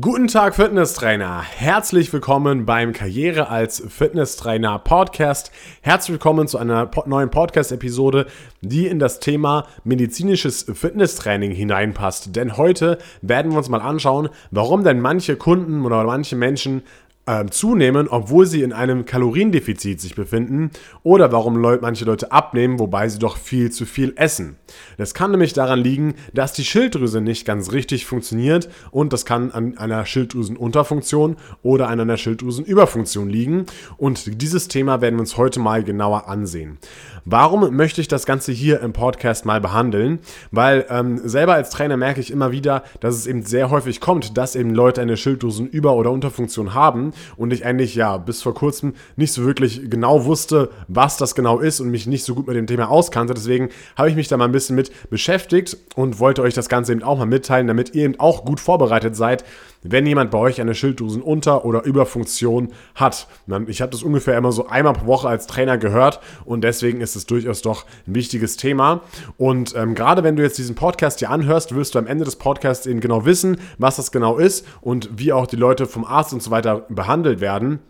[0.00, 1.42] Guten Tag, Fitnesstrainer.
[1.42, 5.50] Herzlich willkommen beim Karriere als Fitnesstrainer Podcast.
[5.82, 8.26] Herzlich willkommen zu einer neuen Podcast-Episode,
[8.62, 12.34] die in das Thema medizinisches Fitnesstraining hineinpasst.
[12.34, 16.84] Denn heute werden wir uns mal anschauen, warum denn manche Kunden oder manche Menschen
[17.26, 20.70] äh, zunehmen, obwohl sie in einem Kaloriendefizit sich befinden
[21.02, 24.56] oder warum Leute, manche Leute abnehmen, wobei sie doch viel zu viel essen.
[24.96, 29.52] Das kann nämlich daran liegen, dass die Schilddrüse nicht ganz richtig funktioniert und das kann
[29.52, 33.66] an einer Schilddrüsenunterfunktion oder an einer Schilddrüsenüberfunktion liegen
[33.98, 36.78] und dieses Thema werden wir uns heute mal genauer ansehen.
[37.24, 40.18] Warum möchte ich das Ganze hier im Podcast mal behandeln?
[40.50, 44.36] Weil ähm, selber als Trainer merke ich immer wieder, dass es eben sehr häufig kommt,
[44.36, 48.94] dass eben Leute eine Schilddrüsenüber- oder Unterfunktion haben und ich eigentlich ja bis vor kurzem
[49.16, 52.56] nicht so wirklich genau wusste, was das genau ist und mich nicht so gut mit
[52.56, 53.34] dem Thema auskannte.
[53.34, 56.92] Deswegen habe ich mich da mal ein bisschen mit beschäftigt und wollte euch das Ganze
[56.92, 59.44] eben auch mal mitteilen, damit ihr eben auch gut vorbereitet seid,
[59.82, 63.26] wenn jemand bei euch eine Schilddrüsenunter- oder Überfunktion hat.
[63.66, 67.16] Ich habe das ungefähr immer so einmal pro Woche als Trainer gehört und deswegen ist
[67.16, 69.02] es durchaus doch ein wichtiges Thema.
[69.36, 72.36] Und ähm, gerade wenn du jetzt diesen Podcast hier anhörst, wirst du am Ende des
[72.36, 76.32] Podcasts eben genau wissen, was das genau ist und wie auch die Leute vom Arzt
[76.32, 77.80] und so weiter behandelt werden.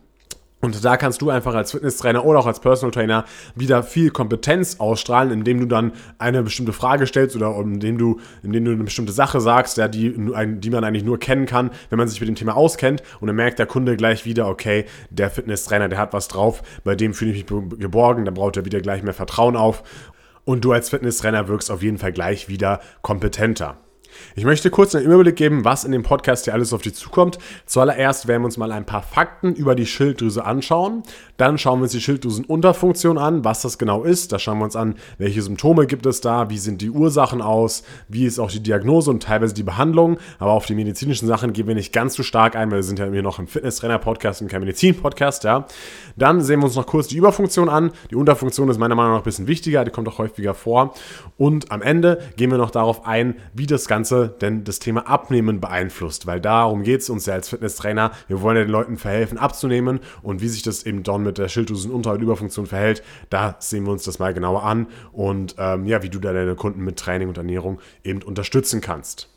[0.65, 3.25] Und da kannst du einfach als Fitnesstrainer oder auch als Personal Trainer
[3.57, 8.65] wieder viel Kompetenz ausstrahlen, indem du dann eine bestimmte Frage stellst oder indem du, indem
[8.65, 12.07] du eine bestimmte Sache sagst, ja, die, die man eigentlich nur kennen kann, wenn man
[12.07, 13.03] sich mit dem Thema auskennt.
[13.19, 16.95] Und dann merkt der Kunde gleich wieder, okay, der Fitnesstrainer, der hat was drauf, bei
[16.95, 19.83] dem fühle ich mich geborgen, da braucht er wieder gleich mehr Vertrauen auf.
[20.45, 23.79] Und du als Fitnesstrainer wirkst auf jeden Fall gleich wieder kompetenter.
[24.35, 27.39] Ich möchte kurz einen Überblick geben, was in dem Podcast hier alles auf dich zukommt.
[27.67, 31.03] Zuallererst werden wir uns mal ein paar Fakten über die Schilddrüse anschauen.
[31.37, 34.33] Dann schauen wir uns die Schilddrüsenunterfunktion an, was das genau ist.
[34.33, 37.83] Da schauen wir uns an, welche Symptome gibt es da, wie sind die Ursachen aus,
[38.09, 40.19] wie ist auch die Diagnose und teilweise die Behandlung.
[40.39, 42.99] Aber auf die medizinischen Sachen gehen wir nicht ganz so stark ein, weil wir sind
[42.99, 45.45] ja hier noch ein Fitnesstrainer-Podcast und kein Medizin-Podcast.
[45.45, 45.67] Ja.
[46.17, 47.93] Dann sehen wir uns noch kurz die Überfunktion an.
[48.11, 50.95] Die Unterfunktion ist meiner Meinung nach ein bisschen wichtiger, die kommt auch häufiger vor.
[51.39, 55.07] Und am Ende gehen wir noch darauf ein, wie das Ganze Ganze denn das Thema
[55.07, 58.11] Abnehmen beeinflusst, weil darum geht es uns ja als Fitnesstrainer.
[58.27, 61.49] Wir wollen ja den Leuten verhelfen, abzunehmen und wie sich das eben dann mit der
[61.49, 66.03] Schilddrüsenunter- und Überfunktion verhält, da sehen wir uns das mal genauer an und ähm, ja,
[66.03, 69.29] wie du da deine Kunden mit Training und Ernährung eben unterstützen kannst.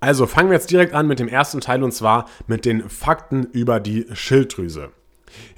[0.00, 3.44] Also fangen wir jetzt direkt an mit dem ersten Teil und zwar mit den Fakten
[3.52, 4.92] über die Schilddrüse.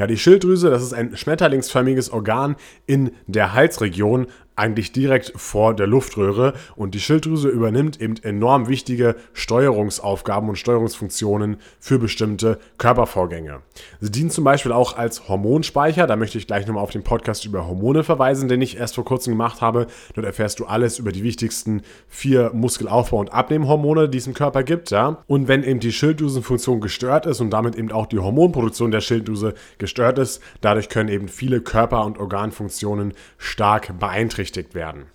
[0.01, 2.57] Ja, die Schilddrüse, das ist ein schmetterlingsförmiges Organ
[2.87, 4.27] in der Halsregion,
[4.61, 11.57] eigentlich direkt vor der Luftröhre und die Schilddrüse übernimmt eben enorm wichtige Steuerungsaufgaben und Steuerungsfunktionen
[11.79, 13.63] für bestimmte Körpervorgänge.
[14.01, 17.47] Sie dient zum Beispiel auch als Hormonspeicher, da möchte ich gleich nochmal auf den Podcast
[17.47, 19.87] über Hormone verweisen, den ich erst vor kurzem gemacht habe.
[20.15, 24.63] Dort erfährst du alles über die wichtigsten vier Muskelaufbau- und Abnehmhormone, die es im Körper
[24.63, 24.91] gibt.
[24.91, 25.23] Ja?
[25.27, 29.55] Und wenn eben die Schilddrüsenfunktion gestört ist und damit eben auch die Hormonproduktion der Schilddrüse
[29.79, 35.07] gestört ist, dadurch können eben viele Körper- und Organfunktionen stark beeinträchtigt berücksichtigt werden.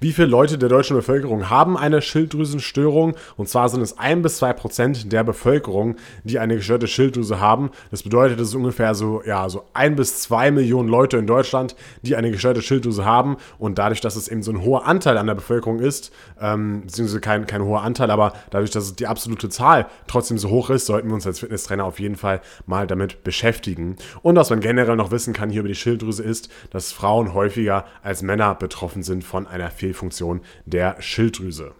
[0.00, 3.14] Wie viele Leute der deutschen Bevölkerung haben eine Schilddrüsenstörung?
[3.36, 7.70] Und zwar sind es ein bis zwei Prozent der Bevölkerung, die eine gestörte Schilddrüse haben.
[7.90, 11.76] Das bedeutet, es ist ungefähr so, ja, so ein bis zwei Millionen Leute in Deutschland,
[12.02, 13.36] die eine gestörte Schilddrüse haben.
[13.58, 17.20] Und dadurch, dass es eben so ein hoher Anteil an der Bevölkerung ist, ähm, beziehungsweise
[17.20, 21.08] kein, kein hoher Anteil, aber dadurch, dass die absolute Zahl trotzdem so hoch ist, sollten
[21.08, 23.96] wir uns als Fitnesstrainer auf jeden Fall mal damit beschäftigen.
[24.22, 27.84] Und was man generell noch wissen kann hier über die Schilddrüse ist, dass Frauen häufiger
[28.02, 31.72] als Männer betroffen sind von einer Fehl Fehlfunktion der Schilddrüse.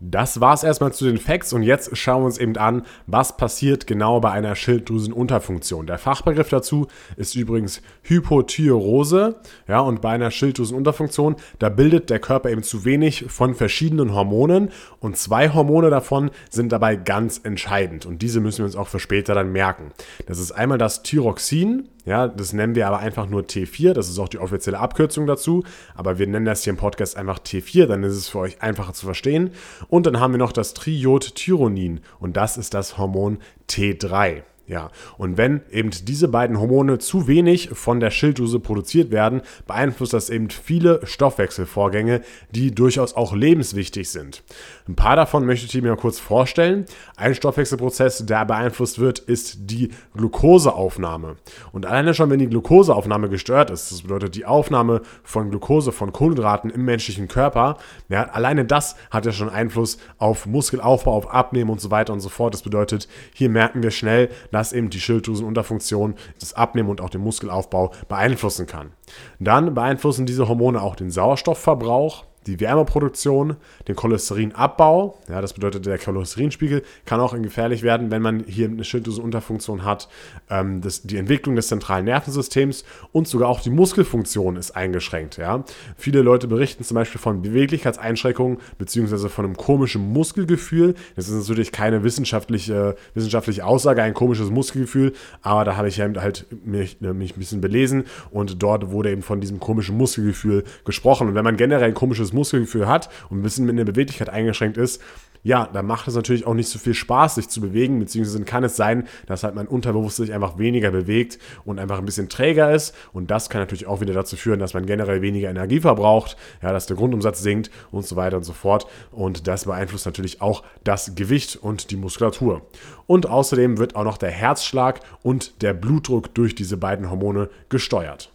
[0.00, 3.36] Das war es erstmal zu den Facts und jetzt schauen wir uns eben an, was
[3.36, 5.86] passiert genau bei einer Schilddrüsenunterfunktion.
[5.86, 9.36] Der Fachbegriff dazu ist übrigens Hypothyreose.
[9.66, 14.70] Ja, und bei einer Schilddrüsenunterfunktion, da bildet der Körper eben zu wenig von verschiedenen Hormonen
[15.00, 19.00] und zwei Hormone davon sind dabei ganz entscheidend und diese müssen wir uns auch für
[19.00, 19.92] später dann merken.
[20.26, 24.18] Das ist einmal das Thyroxin, ja, das nennen wir aber einfach nur T4, das ist
[24.18, 28.02] auch die offizielle Abkürzung dazu, aber wir nennen das hier im Podcast einfach T4, dann
[28.02, 29.50] ist es für euch einfacher zu verstehen.
[29.88, 33.38] Und dann haben wir noch das Triodtyronin und das ist das Hormon
[33.68, 34.42] T3.
[34.66, 40.14] Ja, und wenn eben diese beiden Hormone zu wenig von der Schilddrüse produziert werden, beeinflusst
[40.14, 44.42] das eben viele Stoffwechselvorgänge, die durchaus auch lebenswichtig sind.
[44.86, 46.84] Ein paar davon möchte ich mir kurz vorstellen.
[47.16, 51.36] Ein Stoffwechselprozess, der beeinflusst wird, ist die Glukoseaufnahme.
[51.72, 56.12] Und alleine schon, wenn die Glukoseaufnahme gestört ist, das bedeutet die Aufnahme von Glucose, von
[56.12, 57.78] Kohlenhydraten im menschlichen Körper,
[58.10, 62.20] ja, alleine das hat ja schon Einfluss auf Muskelaufbau, auf Abnehmen und so weiter und
[62.20, 62.52] so fort.
[62.52, 67.22] Das bedeutet, hier merken wir schnell, dass eben die Schilddrüsenunterfunktion das Abnehmen und auch den
[67.22, 68.90] Muskelaufbau beeinflussen kann.
[69.38, 73.56] Dann beeinflussen diese Hormone auch den Sauerstoffverbrauch, die Wärmeproduktion,
[73.88, 75.18] den Cholesterin-Abbau.
[75.28, 80.08] Ja, das bedeutet, der Cholesterinspiegel kann auch gefährlich werden, wenn man hier eine Schilddrüsenunterfunktion hat.
[80.50, 85.36] Ähm, das, die Entwicklung des zentralen Nervensystems und sogar auch die Muskelfunktion ist eingeschränkt.
[85.36, 85.64] Ja.
[85.96, 89.28] Viele Leute berichten zum Beispiel von Beweglichkeitseinschränkungen bzw.
[89.28, 90.94] von einem komischen Muskelgefühl.
[91.16, 95.12] Das ist natürlich keine wissenschaftliche, wissenschaftliche Aussage, ein komisches Muskelgefühl,
[95.42, 99.40] aber da habe ich halt mich, mich ein bisschen belesen und dort wurde eben von
[99.40, 101.28] diesem komischen Muskelgefühl gesprochen.
[101.28, 104.76] Und wenn man generell ein komisches Muskelgefühl hat und ein bisschen mit der Beweglichkeit eingeschränkt
[104.76, 105.00] ist,
[105.44, 108.64] ja, dann macht es natürlich auch nicht so viel Spaß, sich zu bewegen, beziehungsweise kann
[108.64, 112.72] es sein, dass halt mein Unterbewusstsein sich einfach weniger bewegt und einfach ein bisschen träger
[112.72, 112.94] ist.
[113.12, 116.72] Und das kann natürlich auch wieder dazu führen, dass man generell weniger Energie verbraucht, ja,
[116.72, 118.86] dass der Grundumsatz sinkt und so weiter und so fort.
[119.12, 122.62] Und das beeinflusst natürlich auch das Gewicht und die Muskulatur.
[123.06, 128.33] Und außerdem wird auch noch der Herzschlag und der Blutdruck durch diese beiden Hormone gesteuert.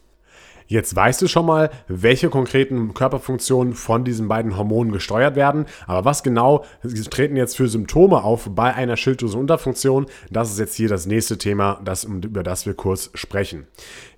[0.69, 5.65] Jetzt weißt du schon mal, welche konkreten Körperfunktionen von diesen beiden Hormonen gesteuert werden.
[5.87, 6.63] Aber was genau
[7.09, 10.05] treten jetzt für Symptome auf bei einer Schilddrüsenunterfunktion?
[10.29, 13.65] Das ist jetzt hier das nächste Thema, das, über das wir kurz sprechen.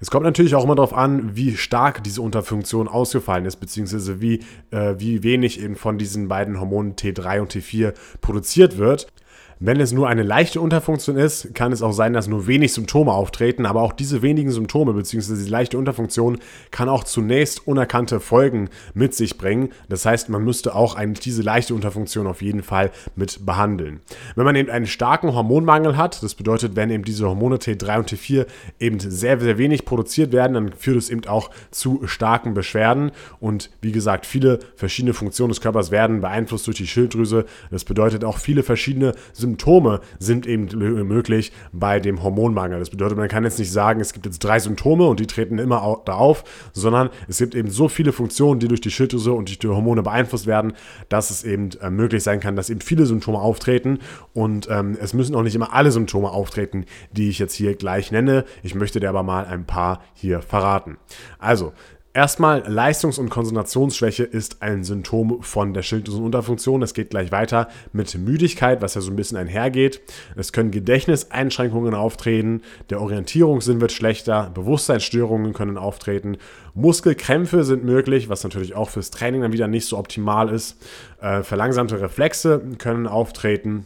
[0.01, 4.41] Es kommt natürlich auch immer darauf an, wie stark diese Unterfunktion ausgefallen ist, beziehungsweise wie,
[4.71, 9.07] äh, wie wenig eben von diesen beiden Hormonen T3 und T4 produziert wird.
[9.63, 13.11] Wenn es nur eine leichte Unterfunktion ist, kann es auch sein, dass nur wenig Symptome
[13.11, 15.35] auftreten, aber auch diese wenigen Symptome bzw.
[15.35, 16.39] die leichte Unterfunktion
[16.71, 19.69] kann auch zunächst unerkannte Folgen mit sich bringen.
[19.87, 23.99] Das heißt, man müsste auch eigentlich diese leichte Unterfunktion auf jeden Fall mit behandeln.
[24.33, 28.11] Wenn man eben einen starken Hormonmangel hat, das bedeutet, wenn eben diese Hormone T3 und
[28.11, 28.47] T4
[28.79, 33.69] eben sehr, sehr wenig produziert werden, dann führt es eben auch zu starken Beschwerden und
[33.79, 37.45] wie gesagt, viele verschiedene Funktionen des Körpers werden beeinflusst durch die Schilddrüse.
[37.69, 40.67] Das bedeutet auch viele verschiedene Symptome Symptome sind eben
[41.07, 42.79] möglich bei dem Hormonmangel.
[42.79, 45.59] Das bedeutet, man kann jetzt nicht sagen, es gibt jetzt drei Symptome und die treten
[45.59, 46.43] immer da auf,
[46.73, 50.03] sondern es gibt eben so viele Funktionen, die durch die Schilddrüse und durch die Hormone
[50.03, 50.73] beeinflusst werden,
[51.09, 53.99] dass es eben äh, möglich sein kann, dass eben viele Symptome auftreten
[54.33, 58.11] und ähm, es müssen auch nicht immer alle Symptome auftreten, die ich jetzt hier gleich
[58.11, 58.45] nenne.
[58.63, 60.97] Ich möchte dir aber mal ein paar hier verraten.
[61.39, 61.73] Also,
[62.13, 66.81] Erstmal, Leistungs- und Konzentrationsschwäche ist ein Symptom von der Schilddrüsenunterfunktion.
[66.81, 70.01] Es geht gleich weiter mit Müdigkeit, was ja so ein bisschen einhergeht.
[70.35, 76.35] Es können Gedächtniseinschränkungen auftreten, der Orientierungssinn wird schlechter, Bewusstseinsstörungen können auftreten,
[76.73, 80.85] Muskelkrämpfe sind möglich, was natürlich auch fürs Training dann wieder nicht so optimal ist.
[81.21, 83.85] Äh, verlangsamte Reflexe können auftreten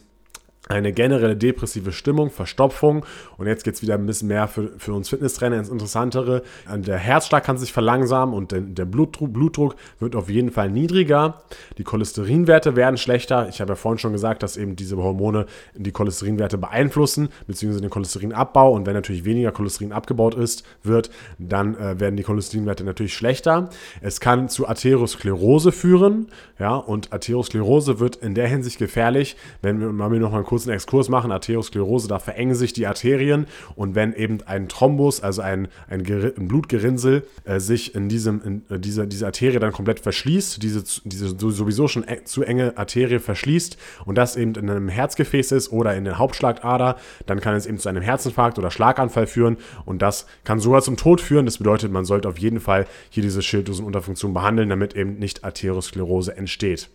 [0.68, 3.06] eine generelle depressive Stimmung, Verstopfung.
[3.36, 6.42] Und jetzt geht es wieder ein bisschen mehr für, für uns Fitnesstrainer ins Interessantere.
[6.74, 11.42] Der Herzschlag kann sich verlangsamen und der, der Blutdruck, Blutdruck, wird auf jeden Fall niedriger.
[11.78, 13.48] Die Cholesterinwerte werden schlechter.
[13.48, 17.90] Ich habe ja vorhin schon gesagt, dass eben diese Hormone die Cholesterinwerte beeinflussen, beziehungsweise den
[17.90, 18.72] Cholesterinabbau.
[18.72, 23.70] Und wenn natürlich weniger Cholesterin abgebaut ist, wird, dann äh, werden die Cholesterinwerte natürlich schlechter.
[24.00, 26.26] Es kann zu Arteriosklerose führen.
[26.58, 30.70] Ja, und Arteriosklerose wird in der Hinsicht gefährlich, wenn wir mal noch mal kurz kurzen
[30.70, 31.32] Exkurs machen.
[31.32, 36.48] Arteriosklerose, da verengen sich die Arterien und wenn eben ein Thrombus, also ein, ein, ein
[36.48, 41.36] Blutgerinnsel, äh, sich in diesem, in, äh, diese, diese Arterie dann komplett verschließt, diese, diese
[41.38, 43.76] sowieso schon e zu enge Arterie verschließt
[44.06, 47.78] und das eben in einem Herzgefäß ist oder in der Hauptschlagader, dann kann es eben
[47.78, 51.44] zu einem Herzinfarkt oder Schlaganfall führen und das kann sogar zum Tod führen.
[51.44, 56.34] Das bedeutet, man sollte auf jeden Fall hier diese Schilddrüsenunterfunktion behandeln, damit eben nicht Arteriosklerose
[56.34, 56.88] entsteht.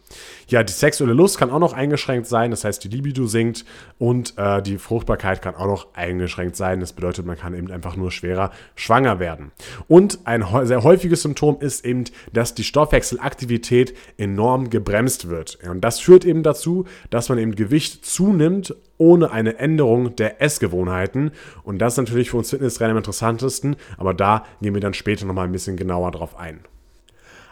[0.48, 3.66] Ja, die sexuelle Lust kann auch noch eingeschränkt sein, das heißt, die Libido sinkt sinkt
[3.98, 6.80] und äh, die Fruchtbarkeit kann auch noch eingeschränkt sein.
[6.80, 9.52] Das bedeutet, man kann eben einfach nur schwerer schwanger werden.
[9.88, 15.60] Und ein sehr häufiges Symptom ist eben, dass die Stoffwechselaktivität enorm gebremst wird.
[15.70, 21.32] Und das führt eben dazu, dass man eben Gewicht zunimmt ohne eine Änderung der Essgewohnheiten.
[21.64, 25.26] Und das ist natürlich für uns Fitnesstrainer am interessantesten, aber da gehen wir dann später
[25.26, 26.60] nochmal ein bisschen genauer drauf ein.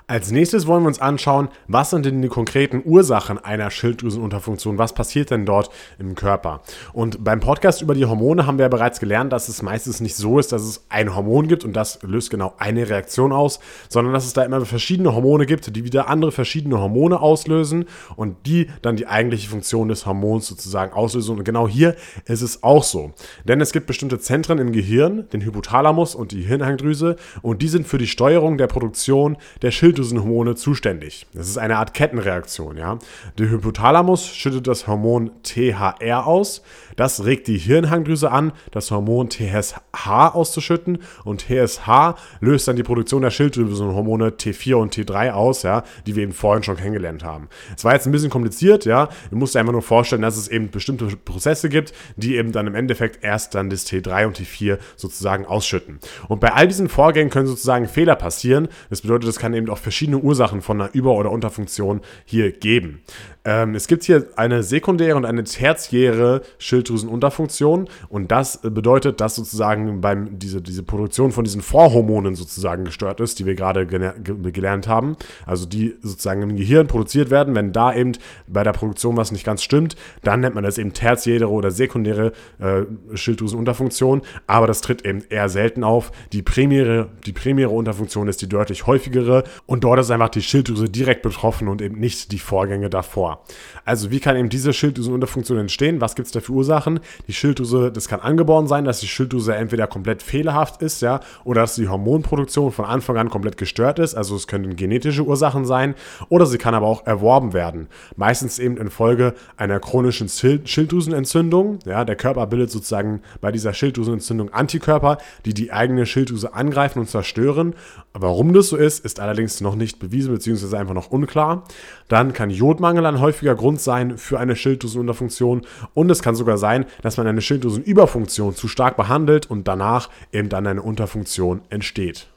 [0.10, 4.80] Als nächstes wollen wir uns anschauen, was sind denn die konkreten Ursachen einer Schilddrüsenunterfunktion?
[4.80, 6.62] Was passiert denn dort im Körper?
[6.94, 10.16] Und beim Podcast über die Hormone haben wir ja bereits gelernt, dass es meistens nicht
[10.16, 14.12] so ist, dass es ein Hormon gibt und das löst genau eine Reaktion aus, sondern
[14.12, 17.86] dass es da immer verschiedene Hormone gibt, die wieder andere verschiedene Hormone auslösen
[18.16, 21.38] und die dann die eigentliche Funktion des Hormons sozusagen auslösen.
[21.38, 23.12] Und genau hier ist es auch so.
[23.48, 27.86] Denn es gibt bestimmte Zentren im Gehirn, den Hypothalamus und die Hirnhangdrüse, und die sind
[27.86, 31.28] für die Steuerung der Produktion der Schilddrüse Schilddrüsenhormone zuständig.
[31.34, 32.78] Das ist eine Art Kettenreaktion.
[32.78, 33.00] Ja?
[33.38, 36.62] Der Hypothalamus schüttet das Hormon THR aus.
[36.96, 41.00] Das regt die Hirnhangdrüse an, das Hormon TSH auszuschütten.
[41.24, 46.24] Und TSH löst dann die Produktion der Schilddrüsenhormone T4 und T3 aus, ja, die wir
[46.24, 47.48] eben vorhin schon kennengelernt haben.
[47.76, 49.10] Es war jetzt ein bisschen kompliziert, ja.
[49.30, 52.68] Du musst dir einfach nur vorstellen, dass es eben bestimmte Prozesse gibt, die eben dann
[52.68, 56.00] im Endeffekt erst dann das T3 und T4 sozusagen ausschütten.
[56.28, 58.68] Und bei all diesen Vorgängen können sozusagen Fehler passieren.
[58.90, 63.02] Das bedeutet, es kann eben auch verschiedene Ursachen von einer Über- oder Unterfunktion hier geben.
[63.44, 70.00] Ähm, es gibt hier eine sekundäre und eine tertiäre Schilddrüsenunterfunktion und das bedeutet, dass sozusagen
[70.00, 75.18] beim diese, diese Produktion von diesen Vorhormonen sozusagen gestört ist, die wir gerade gelernt haben,
[75.48, 78.12] also die sozusagen im Gehirn produziert werden, wenn da eben
[78.48, 82.34] bei der Produktion was nicht ganz stimmt, dann nennt man das eben tertiäre oder sekundäre
[82.60, 82.84] äh,
[83.16, 86.12] Schilddrüsenunterfunktion, aber das tritt eben eher selten auf.
[86.32, 90.90] Die primäre, die primäre Unterfunktion ist die deutlich häufigere und dort ist einfach die Schilddrüse
[90.90, 93.44] direkt betroffen und eben nicht die Vorgänge davor.
[93.86, 96.02] Also wie kann eben diese Schilddrüsenunterfunktion entstehen?
[96.02, 97.00] Was gibt es da für Ursachen?
[97.28, 101.62] Die Schilddrüse, das kann angeboren sein, dass die Schilddrüse entweder komplett fehlerhaft ist, ja, oder
[101.62, 104.16] dass die Hormonproduktion von Anfang an komplett gestört ist.
[104.16, 105.96] Also es können genetische Ursachen sein,
[106.30, 107.88] oder sie kann aber auch erworben werden.
[108.16, 111.80] Meistens eben infolge einer chronischen Schilddrüsenentzündung.
[111.86, 117.10] Ja, der Körper bildet sozusagen bei dieser Schilddrüsenentzündung Antikörper, die die eigene Schilddrüse angreifen und
[117.10, 117.76] zerstören.
[118.14, 120.78] Warum das so ist, ist allerdings noch nicht bewiesen bzw.
[120.78, 121.64] einfach noch unklar.
[122.08, 125.62] Dann kann Jodmangel ein häufiger Grund sein für eine Schilddrüsenunterfunktion
[125.94, 130.50] und es kann sogar sein, dass man eine Schilddrüsenüberfunktion zu stark behandelt und danach eben
[130.50, 132.28] dann eine Unterfunktion entsteht.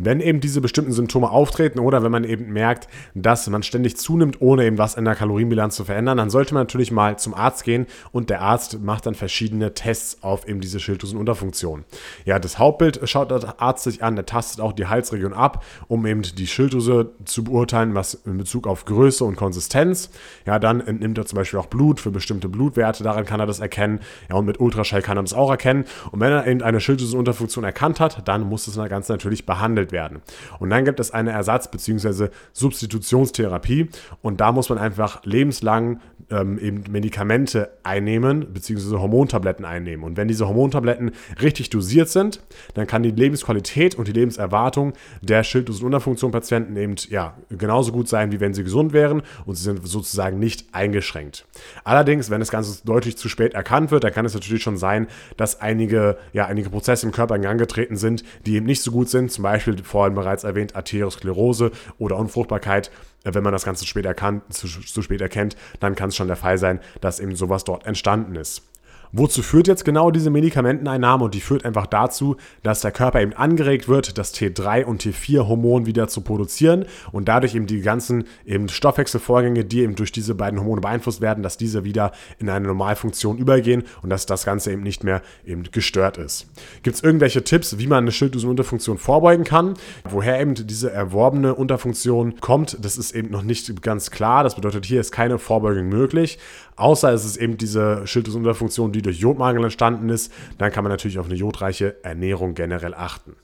[0.00, 4.40] Wenn eben diese bestimmten Symptome auftreten oder wenn man eben merkt, dass man ständig zunimmt,
[4.40, 7.64] ohne eben was in der Kalorienbilanz zu verändern, dann sollte man natürlich mal zum Arzt
[7.64, 11.84] gehen und der Arzt macht dann verschiedene Tests auf eben diese Schilddrüsenunterfunktion.
[12.24, 16.06] Ja, das Hauptbild schaut der Arzt sich an, der tastet auch die Halsregion ab, um
[16.06, 20.10] eben die Schilddrüse zu beurteilen, was in Bezug auf Größe und Konsistenz.
[20.46, 23.58] Ja, dann entnimmt er zum Beispiel auch Blut für bestimmte Blutwerte, daran kann er das
[23.58, 23.98] erkennen.
[24.30, 25.86] Ja, und mit Ultraschall kann er das auch erkennen.
[26.12, 29.92] Und wenn er eben eine Schilddrüsenunterfunktion erkannt hat, dann muss das Ganze natürlich behandelt behandelt
[29.92, 30.22] werden.
[30.58, 32.28] Und dann gibt es eine Ersatz- bzw.
[32.52, 33.88] Substitutionstherapie
[34.22, 38.96] und da muss man einfach lebenslang ähm, eben Medikamente einnehmen bzw.
[38.96, 40.04] Hormontabletten einnehmen.
[40.04, 42.40] Und wenn diese Hormontabletten richtig dosiert sind,
[42.74, 44.92] dann kann die Lebensqualität und die Lebenserwartung
[45.22, 49.86] der Schilddrüsenunterfunktion-Patienten eben ja, genauso gut sein, wie wenn sie gesund wären und sie sind
[49.86, 51.46] sozusagen nicht eingeschränkt.
[51.84, 55.06] Allerdings, wenn das Ganze deutlich zu spät erkannt wird, dann kann es natürlich schon sein,
[55.36, 58.90] dass einige, ja, einige Prozesse im Körper in Gang getreten sind, die eben nicht so
[58.90, 62.90] gut sind, zum Beispiel vorhin bereits erwähnt, Arteriosklerose oder Unfruchtbarkeit.
[63.24, 66.28] Äh, wenn man das Ganze spät erkannt, zu, zu spät erkennt, dann kann es schon
[66.28, 68.62] der Fall sein, dass eben sowas dort entstanden ist.
[69.12, 71.24] Wozu führt jetzt genau diese Medikamenteneinnahme?
[71.24, 75.86] Und die führt einfach dazu, dass der Körper eben angeregt wird, das T3 und T4-Hormon
[75.86, 80.60] wieder zu produzieren und dadurch eben die ganzen eben Stoffwechselvorgänge, die eben durch diese beiden
[80.60, 84.82] Hormone beeinflusst werden, dass diese wieder in eine Normalfunktion übergehen und dass das Ganze eben
[84.82, 86.46] nicht mehr eben gestört ist.
[86.82, 89.74] Gibt es irgendwelche Tipps, wie man eine Schilddrüsenunterfunktion vorbeugen kann?
[90.08, 94.44] Woher eben diese erworbene Unterfunktion kommt, das ist eben noch nicht ganz klar.
[94.44, 96.38] Das bedeutet, hier ist keine Vorbeugung möglich.
[96.76, 100.32] Außer es ist eben diese Schilddrüsenunterfunktion, die durch Jodmangel entstanden ist.
[100.58, 103.36] Dann kann man natürlich auf eine jodreiche Ernährung generell achten.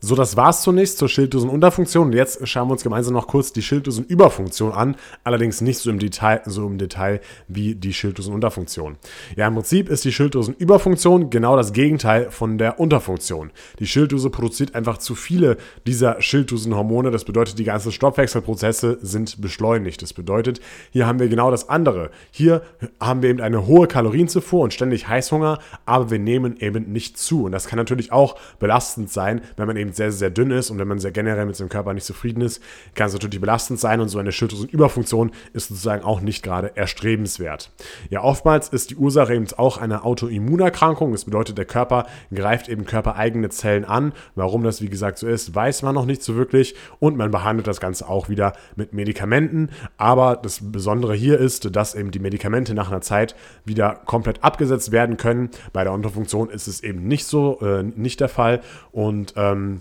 [0.00, 2.06] So, das war's zunächst zur Schilddrüsenunterfunktion.
[2.06, 4.96] Und jetzt schauen wir uns gemeinsam noch kurz die Schilddrüsenüberfunktion an.
[5.24, 8.96] Allerdings nicht so im Detail, so im Detail wie die Schilddrüsenunterfunktion.
[9.36, 13.50] Ja, im Prinzip ist die Schilddrüsenüberfunktion genau das Gegenteil von der Unterfunktion.
[13.80, 17.10] Die Schilddrüse produziert einfach zu viele dieser Schilddrüsenhormone.
[17.10, 20.00] Das bedeutet, die ganzen Stoffwechselprozesse sind beschleunigt.
[20.02, 20.60] Das bedeutet,
[20.92, 22.10] hier haben wir genau das andere.
[22.30, 22.62] Hier
[23.00, 27.44] haben wir eben eine hohe Kalorienzufuhr und ständig Heißhunger, aber wir nehmen eben nicht zu.
[27.44, 30.70] Und das kann natürlich auch belastend sein, wenn man eben eben sehr, sehr dünn ist
[30.70, 32.62] und wenn man sehr generell mit seinem Körper nicht zufrieden ist,
[32.94, 37.70] kann es natürlich belastend sein und so eine Schilddrüsenüberfunktion ist sozusagen auch nicht gerade erstrebenswert.
[38.10, 41.12] Ja, oftmals ist die Ursache eben auch eine Autoimmunerkrankung.
[41.12, 44.12] Das bedeutet, der Körper greift eben körpereigene Zellen an.
[44.34, 47.66] Warum das wie gesagt so ist, weiß man noch nicht so wirklich und man behandelt
[47.66, 49.70] das Ganze auch wieder mit Medikamenten.
[49.96, 54.92] Aber das Besondere hier ist, dass eben die Medikamente nach einer Zeit wieder komplett abgesetzt
[54.92, 55.50] werden können.
[55.72, 58.60] Bei der Unterfunktion ist es eben nicht so, äh, nicht der Fall
[58.92, 59.77] und ähm,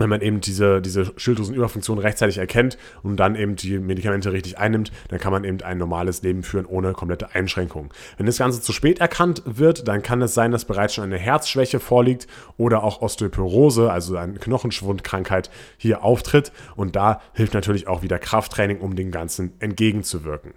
[0.00, 4.90] wenn man eben diese, diese Schilddrüsenüberfunktion rechtzeitig erkennt und dann eben die Medikamente richtig einnimmt,
[5.08, 7.90] dann kann man eben ein normales Leben führen ohne komplette Einschränkungen.
[8.16, 11.18] Wenn das Ganze zu spät erkannt wird, dann kann es sein, dass bereits schon eine
[11.18, 12.26] Herzschwäche vorliegt
[12.56, 16.50] oder auch Osteoporose, also eine Knochenschwundkrankheit, hier auftritt.
[16.76, 20.54] Und da hilft natürlich auch wieder Krafttraining, um dem Ganzen entgegenzuwirken.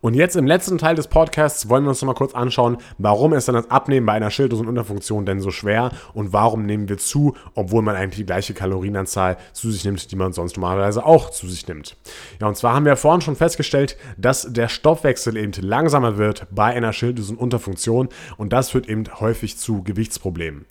[0.00, 3.48] Und jetzt im letzten Teil des Podcasts wollen wir uns nochmal kurz anschauen, warum ist
[3.48, 7.82] dann das Abnehmen bei einer Schilddrüsenunterfunktion denn so schwer und warum nehmen wir zu, obwohl
[7.82, 11.66] man eigentlich die gleiche Kalorienanzahl zu sich nimmt, die man sonst normalerweise auch zu sich
[11.68, 11.96] nimmt.
[12.40, 16.74] Ja, und zwar haben wir vorhin schon festgestellt, dass der Stoffwechsel eben langsamer wird bei
[16.74, 20.66] einer Schilddrüsenunterfunktion und das führt eben häufig zu Gewichtsproblemen.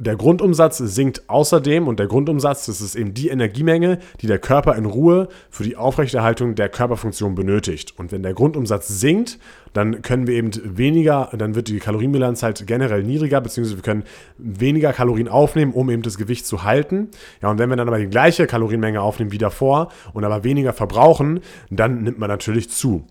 [0.00, 4.74] Der Grundumsatz sinkt außerdem und der Grundumsatz, das ist eben die Energiemenge, die der Körper
[4.74, 7.94] in Ruhe für die Aufrechterhaltung der Körperfunktion benötigt.
[7.96, 9.38] Und wenn der Grundumsatz sinkt,
[9.72, 14.02] dann können wir eben weniger, dann wird die Kalorienbilanz halt generell niedriger, beziehungsweise wir können
[14.36, 17.10] weniger Kalorien aufnehmen, um eben das Gewicht zu halten.
[17.40, 20.72] Ja, und wenn wir dann aber die gleiche Kalorienmenge aufnehmen wie davor und aber weniger
[20.72, 21.38] verbrauchen,
[21.70, 23.04] dann nimmt man natürlich zu.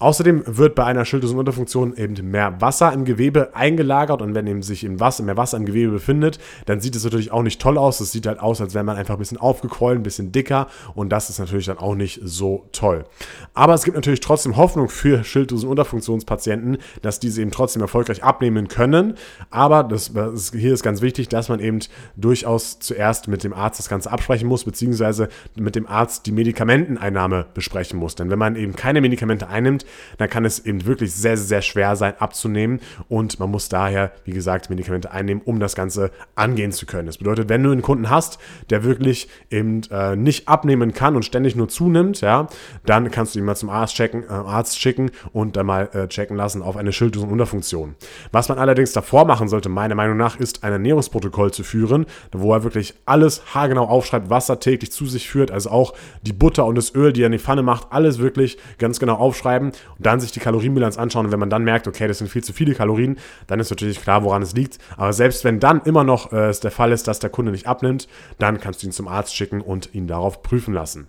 [0.00, 4.84] Außerdem wird bei einer Schilddrüsenunterfunktion eben mehr Wasser im Gewebe eingelagert und wenn eben sich
[4.84, 7.98] im Wasser, mehr Wasser im Gewebe befindet, dann sieht es natürlich auch nicht toll aus.
[7.98, 11.10] Es sieht halt aus, als wäre man einfach ein bisschen aufgequollen, ein bisschen dicker und
[11.10, 13.06] das ist natürlich dann auch nicht so toll.
[13.54, 19.14] Aber es gibt natürlich trotzdem Hoffnung für Schilddrüsenunterfunktionspatienten, dass diese eben trotzdem erfolgreich abnehmen können.
[19.50, 21.80] Aber das, das, hier ist ganz wichtig, dass man eben
[22.16, 27.46] durchaus zuerst mit dem Arzt das Ganze absprechen muss, beziehungsweise mit dem Arzt die Medikamenteneinnahme
[27.52, 28.14] besprechen muss.
[28.14, 29.86] Denn wenn man eben keine Medikamente einnimmt,
[30.18, 34.32] dann kann es eben wirklich sehr, sehr schwer sein abzunehmen und man muss daher, wie
[34.32, 37.06] gesagt, Medikamente einnehmen, um das Ganze angehen zu können.
[37.06, 38.38] Das bedeutet, wenn du einen Kunden hast,
[38.70, 42.48] der wirklich eben äh, nicht abnehmen kann und ständig nur zunimmt, ja,
[42.84, 46.08] dann kannst du ihn mal zum Arzt, checken, äh, Arzt schicken und dann mal äh,
[46.08, 47.94] checken lassen auf eine Schilddrüsenunterfunktion.
[48.32, 52.52] Was man allerdings davor machen sollte, meiner Meinung nach, ist ein Ernährungsprotokoll zu führen, wo
[52.52, 56.66] er wirklich alles haargenau aufschreibt, was er täglich zu sich führt, also auch die Butter
[56.66, 60.06] und das Öl, die er in die Pfanne macht, alles wirklich ganz genau aufschreiben und
[60.06, 61.26] dann sich die Kalorienbilanz anschauen.
[61.26, 64.00] Und wenn man dann merkt, okay, das sind viel zu viele Kalorien, dann ist natürlich
[64.00, 64.78] klar, woran es liegt.
[64.96, 67.66] Aber selbst wenn dann immer noch äh, es der Fall ist, dass der Kunde nicht
[67.66, 68.08] abnimmt,
[68.38, 71.08] dann kannst du ihn zum Arzt schicken und ihn darauf prüfen lassen.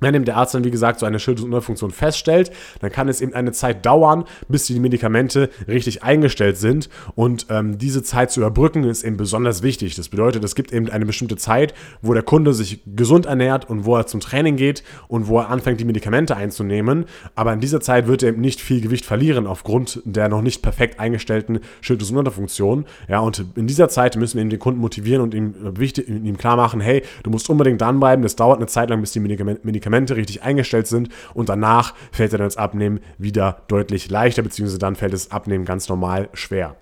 [0.00, 3.34] Wenn eben der Arzt dann, wie gesagt, so eine Schilddrüsenunterfunktion feststellt, dann kann es eben
[3.34, 6.88] eine Zeit dauern, bis die Medikamente richtig eingestellt sind.
[7.14, 9.94] Und ähm, diese Zeit zu überbrücken ist eben besonders wichtig.
[9.96, 13.84] Das bedeutet, es gibt eben eine bestimmte Zeit, wo der Kunde sich gesund ernährt und
[13.84, 17.04] wo er zum Training geht und wo er anfängt, die Medikamente einzunehmen.
[17.34, 20.62] Aber in dieser Zeit wird er eben nicht viel Gewicht verlieren aufgrund der noch nicht
[20.62, 22.86] perfekt eingestellten Schilddrüsenunterfunktion.
[23.08, 26.38] Ja, und in dieser Zeit müssen wir eben den Kunden motivieren und ihm, wichtig, ihm
[26.38, 28.22] klar machen, hey, du musst unbedingt dranbleiben.
[28.22, 32.34] Das dauert eine Zeit lang, bis die Medikamente Medikamente richtig eingestellt sind und danach fällt
[32.34, 36.76] dann das Abnehmen wieder deutlich leichter, beziehungsweise dann fällt das Abnehmen ganz normal schwer.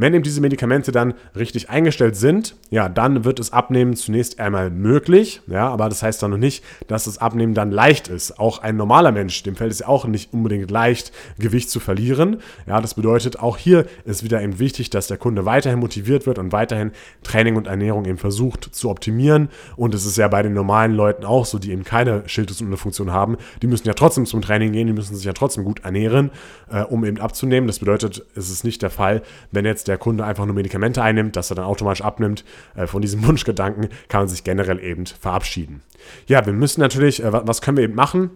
[0.00, 4.70] Wenn eben diese Medikamente dann richtig eingestellt sind, ja, dann wird das Abnehmen zunächst einmal
[4.70, 8.38] möglich, ja, aber das heißt dann noch nicht, dass das Abnehmen dann leicht ist.
[8.38, 12.36] Auch ein normaler Mensch, dem fällt es ja auch nicht unbedingt leicht, Gewicht zu verlieren.
[12.68, 16.38] Ja, das bedeutet, auch hier ist wieder eben wichtig, dass der Kunde weiterhin motiviert wird
[16.38, 16.92] und weiterhin
[17.24, 19.48] Training und Ernährung eben versucht zu optimieren.
[19.74, 23.36] Und es ist ja bei den normalen Leuten auch so, die eben keine Schilddrüsenunterfunktion haben,
[23.62, 26.30] die müssen ja trotzdem zum Training gehen, die müssen sich ja trotzdem gut ernähren,
[26.70, 27.66] äh, um eben abzunehmen.
[27.66, 31.36] Das bedeutet, es ist nicht der Fall, wenn jetzt der Kunde einfach nur Medikamente einnimmt,
[31.36, 32.44] dass er dann automatisch abnimmt.
[32.74, 35.82] Äh, von diesem Wunschgedanken kann man sich generell eben verabschieden.
[36.26, 38.30] Ja, wir müssen natürlich, äh, was können wir eben machen?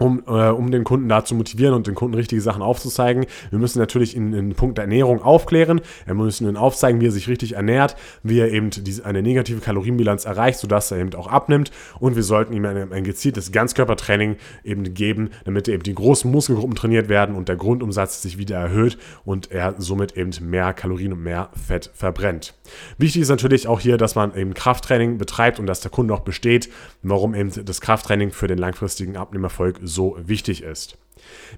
[0.00, 3.26] Um, äh, um den Kunden da zu motivieren und den Kunden richtige Sachen aufzuzeigen.
[3.50, 5.82] Wir müssen natürlich in, in Punkt der Ernährung aufklären.
[6.06, 9.60] Wir müssen ihn aufzeigen, wie er sich richtig ernährt, wie er eben diese, eine negative
[9.60, 11.70] Kalorienbilanz erreicht, sodass er eben auch abnimmt.
[12.00, 16.76] Und wir sollten ihm ein, ein gezieltes Ganzkörpertraining eben geben, damit eben die großen Muskelgruppen
[16.76, 21.22] trainiert werden und der Grundumsatz sich wieder erhöht und er somit eben mehr Kalorien und
[21.22, 22.54] mehr Fett verbrennt.
[22.96, 26.20] Wichtig ist natürlich auch hier, dass man eben Krafttraining betreibt und dass der Kunde auch
[26.20, 26.70] besteht,
[27.02, 30.96] warum eben das Krafttraining für den langfristigen Abnehmerfolg so wichtig ist.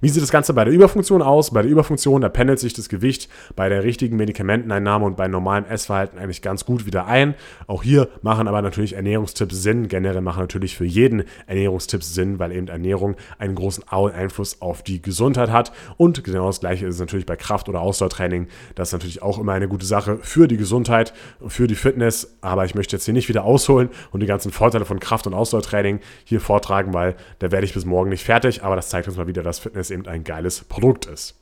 [0.01, 1.53] Wie sieht das Ganze bei der Überfunktion aus?
[1.53, 5.65] Bei der Überfunktion, da pendelt sich das Gewicht bei der richtigen Medikamenteneinnahme und bei normalem
[5.67, 7.35] Essverhalten eigentlich ganz gut wieder ein.
[7.67, 9.89] Auch hier machen aber natürlich Ernährungstipps Sinn.
[9.89, 15.03] Generell machen natürlich für jeden Ernährungstipps Sinn, weil eben Ernährung einen großen Einfluss auf die
[15.03, 15.73] Gesundheit hat.
[15.97, 18.49] Und genau das gleiche ist es natürlich bei Kraft- oder Ausdauertraining.
[18.75, 21.13] Das ist natürlich auch immer eine gute Sache für die Gesundheit,
[21.47, 22.37] für die Fitness.
[22.41, 25.35] Aber ich möchte jetzt hier nicht wieder ausholen und die ganzen Vorteile von Kraft- und
[25.35, 28.65] Ausdauertraining hier vortragen, weil da werde ich bis morgen nicht fertig.
[28.65, 31.39] Aber das zeigt uns mal wieder, dass Fitness eben ein geiles Produkt ist.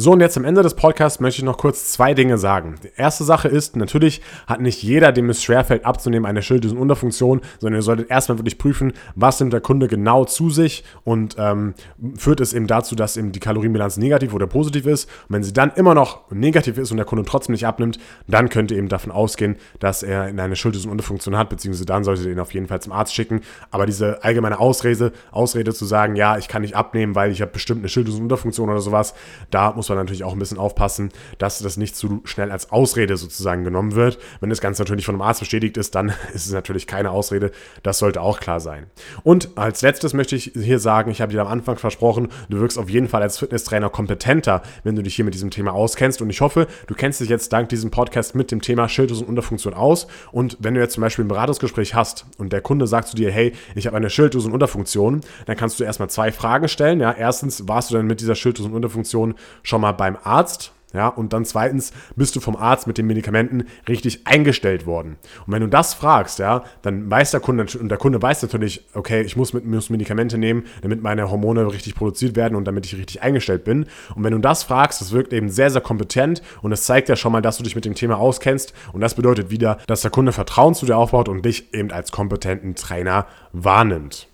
[0.00, 2.76] So, und jetzt am Ende des Podcasts möchte ich noch kurz zwei Dinge sagen.
[2.84, 7.80] Die erste Sache ist, natürlich hat nicht jeder, dem es schwerfällt, abzunehmen, eine Schilddrüsenunterfunktion, sondern
[7.80, 11.74] ihr solltet erstmal wirklich prüfen, was nimmt der Kunde genau zu sich und ähm,
[12.16, 15.06] führt es eben dazu, dass eben die Kalorienbilanz negativ oder positiv ist.
[15.28, 18.50] Und wenn sie dann immer noch negativ ist und der Kunde trotzdem nicht abnimmt, dann
[18.50, 22.38] könnt ihr eben davon ausgehen, dass er eine Schilddrüsenunterfunktion hat, beziehungsweise dann solltet ihr ihn
[22.38, 23.40] auf jeden Fall zum Arzt schicken.
[23.72, 27.50] Aber diese allgemeine Ausrede, Ausrede zu sagen, ja, ich kann nicht abnehmen, weil ich habe
[27.50, 29.14] bestimmt eine Schilddrüsenunterfunktion oder sowas,
[29.50, 33.16] da muss man natürlich auch ein bisschen aufpassen, dass das nicht zu schnell als Ausrede
[33.16, 34.18] sozusagen genommen wird.
[34.40, 37.50] Wenn das Ganze natürlich von einem Arzt bestätigt ist, dann ist es natürlich keine Ausrede.
[37.82, 38.86] Das sollte auch klar sein.
[39.22, 42.78] Und als letztes möchte ich hier sagen, ich habe dir am Anfang versprochen, du wirkst
[42.78, 46.22] auf jeden Fall als Fitnesstrainer kompetenter, wenn du dich hier mit diesem Thema auskennst.
[46.22, 50.06] Und ich hoffe, du kennst dich jetzt dank diesem Podcast mit dem Thema Schilddrüsenunterfunktion aus.
[50.32, 53.30] Und wenn du jetzt zum Beispiel ein Beratungsgespräch hast und der Kunde sagt zu dir,
[53.30, 57.00] hey, ich habe eine Schilddrüsenunterfunktion, dann kannst du erstmal zwei Fragen stellen.
[57.00, 60.72] Ja, erstens, warst du denn mit dieser Schilddrüsenunterfunktion schon mal beim Arzt?
[60.94, 65.16] Ja, und dann zweitens, bist du vom Arzt mit den Medikamenten richtig eingestellt worden?
[65.46, 68.86] Und wenn du das fragst, ja, dann weiß der Kunde, und der Kunde weiß natürlich,
[68.94, 72.86] okay, ich muss, mit, muss Medikamente nehmen, damit meine Hormone richtig produziert werden und damit
[72.86, 73.84] ich richtig eingestellt bin.
[74.14, 77.16] Und wenn du das fragst, das wirkt eben sehr, sehr kompetent und es zeigt ja
[77.16, 78.72] schon mal, dass du dich mit dem Thema auskennst.
[78.94, 82.12] Und das bedeutet wieder, dass der Kunde Vertrauen zu dir aufbaut und dich eben als
[82.12, 84.26] kompetenten Trainer wahrnimmt.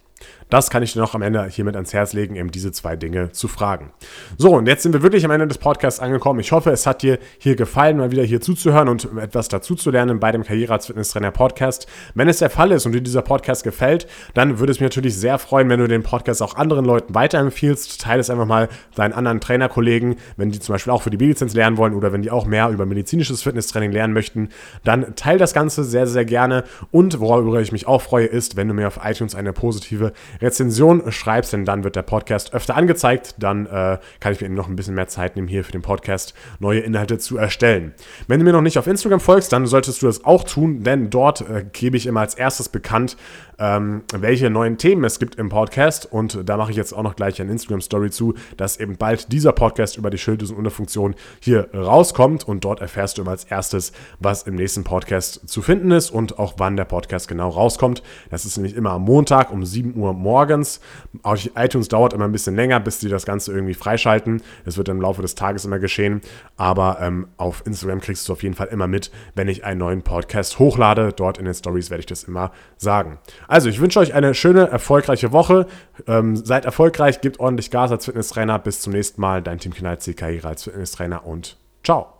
[0.50, 3.32] Das kann ich dir noch am Ende hiermit ans Herz legen, eben diese zwei Dinge
[3.32, 3.92] zu fragen.
[4.36, 6.40] So, und jetzt sind wir wirklich am Ende des Podcasts angekommen.
[6.40, 9.90] Ich hoffe, es hat dir hier gefallen, mal wieder hier zuzuhören und etwas dazu zu
[9.90, 11.86] lernen bei dem Karriere als Fitnesstrainer Podcast.
[12.14, 15.16] Wenn es der Fall ist und dir dieser Podcast gefällt, dann würde es mich natürlich
[15.16, 18.00] sehr freuen, wenn du den Podcast auch anderen Leuten weiterempfiehlst.
[18.00, 21.54] Teile es einfach mal deinen anderen Trainerkollegen, wenn die zum Beispiel auch für die B-Lizenz
[21.54, 24.50] lernen wollen oder wenn die auch mehr über medizinisches Fitnesstraining lernen möchten,
[24.84, 26.64] dann teile das Ganze sehr, sehr gerne.
[26.90, 31.10] Und worüber ich mich auch freue, ist, wenn du mir auf iTunes eine positive Rezension
[31.10, 33.34] schreibst, denn dann wird der Podcast öfter angezeigt.
[33.38, 36.34] Dann äh, kann ich mir noch ein bisschen mehr Zeit nehmen, hier für den Podcast
[36.58, 37.94] neue Inhalte zu erstellen.
[38.26, 41.10] Wenn du mir noch nicht auf Instagram folgst, dann solltest du das auch tun, denn
[41.10, 43.16] dort äh, gebe ich immer als erstes bekannt,
[43.58, 46.10] ähm, welche neuen Themen es gibt im Podcast.
[46.10, 49.52] Und da mache ich jetzt auch noch gleich eine Instagram-Story zu, dass eben bald dieser
[49.52, 52.46] Podcast über die Schilddrüsenunterfunktion hier rauskommt.
[52.46, 56.38] Und dort erfährst du immer als erstes, was im nächsten Podcast zu finden ist und
[56.38, 58.02] auch wann der Podcast genau rauskommt.
[58.30, 60.80] Das ist nämlich immer am Montag um 7 Uhr morgens.
[61.22, 64.42] Auf iTunes dauert immer ein bisschen länger, bis sie das Ganze irgendwie freischalten.
[64.64, 66.20] Das wird im Laufe des Tages immer geschehen.
[66.56, 70.02] Aber ähm, auf Instagram kriegst du auf jeden Fall immer mit, wenn ich einen neuen
[70.02, 71.12] Podcast hochlade.
[71.12, 73.18] Dort in den Stories werde ich das immer sagen.
[73.46, 75.66] Also, ich wünsche euch eine schöne, erfolgreiche Woche.
[76.06, 78.58] Ähm, seid erfolgreich, gebt ordentlich Gas als Fitnesstrainer.
[78.58, 79.42] Bis zum nächsten Mal.
[79.42, 82.13] Dein Team Knall, Karriere als Fitnesstrainer und ciao.